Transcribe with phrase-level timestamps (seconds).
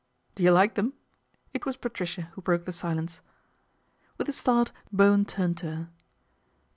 [0.33, 0.93] "Do you like them?"
[1.53, 3.21] It was Patricia who broke the silence.
[4.17, 5.89] With a start Bowen turned to her.